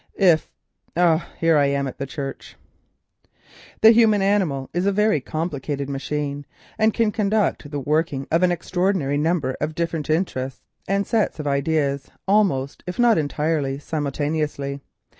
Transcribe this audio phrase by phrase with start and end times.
[0.15, 1.29] If——Ah!
[1.39, 2.55] here I am at the church."
[3.81, 6.47] The human animal is a very complicated machine,
[6.79, 11.45] and can conduct the working of an extraordinary number of different interests and sets of
[11.45, 14.81] ideas, almost, if not entirely, simultaneously.